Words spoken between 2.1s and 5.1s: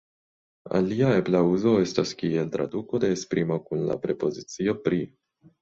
kiel traduko de esprimo kun la prepozicio "pri".